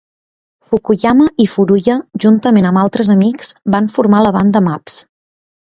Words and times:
Fukuyama 0.69 1.27
i 1.45 1.47
Furuya, 1.51 1.99
juntament 2.25 2.71
amb 2.71 2.83
altres 2.85 3.13
amics, 3.19 3.55
van 3.77 3.95
formar 3.99 4.25
la 4.29 4.37
banda 4.41 4.69
Maps. 4.71 5.03